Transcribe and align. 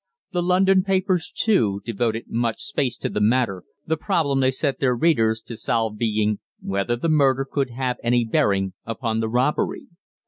The 0.31 0.41
London 0.41 0.81
papers, 0.81 1.31
too, 1.31 1.83
devoted 1.85 2.23
much 2.27 2.63
space 2.63 2.97
to 2.97 3.07
the 3.07 3.21
matter, 3.21 3.63
the 3.85 3.97
problem 3.97 4.39
they 4.39 4.49
set 4.49 4.79
their 4.79 4.95
readers 4.95 5.41
to 5.41 5.55
solve 5.55 5.99
being: 5.99 6.39
whether 6.59 6.95
the 6.95 7.07
murder 7.07 7.45
could 7.45 7.69
have 7.69 7.97
any 8.03 8.25
bearing 8.25 8.73
upon 8.83 9.19
the 9.19 9.29
robbery. 9.29 9.85